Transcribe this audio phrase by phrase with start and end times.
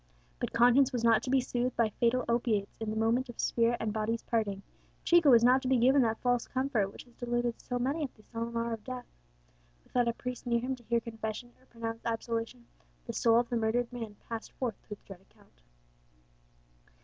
[0.39, 3.77] But conscience was not to be soothed by fatal opiates in the moment of spirit
[3.79, 4.63] and body's parting;
[5.03, 8.15] Chico was not to be given that false comfort which has deluded so many at
[8.15, 9.05] the solemn hour of death.
[9.83, 12.65] Without a priest near him to hear confession or pronounce absolution,
[13.05, 15.61] the soul of the murdered man passed forth to its dread account.